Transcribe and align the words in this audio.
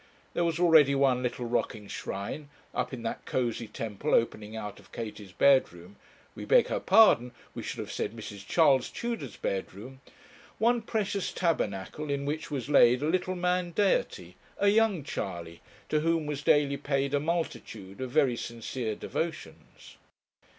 There 0.33 0.43
was 0.43 0.57
already 0.59 0.95
one 0.95 1.21
little 1.21 1.45
rocking 1.45 1.87
shrine, 1.87 2.49
up 2.73 2.91
in 2.91 3.03
that 3.03 3.23
cosy 3.27 3.67
temple 3.67 4.15
opening 4.15 4.55
out 4.55 4.79
of 4.79 4.91
Katie's 4.91 5.31
bedroom 5.31 5.95
we 6.33 6.43
beg 6.43 6.69
her 6.69 6.79
pardon, 6.79 7.33
we 7.53 7.61
should 7.61 7.77
have 7.77 7.91
said 7.91 8.13
Mrs. 8.13 8.43
Charles 8.43 8.89
Tudor's 8.89 9.35
bedroom 9.37 10.01
one 10.57 10.81
precious 10.81 11.31
tabernacle 11.31 12.09
in 12.09 12.25
which 12.25 12.49
was 12.49 12.67
laid 12.67 13.03
a 13.03 13.07
little 13.09 13.35
man 13.35 13.73
deity, 13.73 14.37
a 14.57 14.69
young 14.69 15.03
Charley, 15.03 15.61
to 15.89 15.99
whom 15.99 16.25
was 16.25 16.41
daily 16.41 16.77
paid 16.77 17.13
a 17.13 17.19
multitude 17.19 18.01
of 18.01 18.09
very 18.09 18.35
sincere 18.35 18.95
devotions. 18.95 19.97